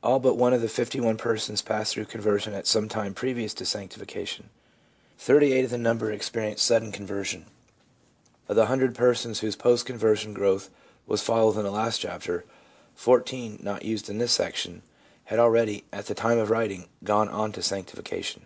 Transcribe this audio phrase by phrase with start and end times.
[0.00, 3.66] All but one of the 51 persons passed through conversion at some time previous to
[3.66, 4.48] sanctification;
[5.18, 7.46] 38 of the number experienced sudden conversion.
[8.48, 10.70] Of the 100 persons whose post conversion growth
[11.04, 12.44] was followed in the last chapter,
[12.94, 14.82] 14 (not used in this section)
[15.24, 18.42] had already, at the time of writing, gone on to sanctification.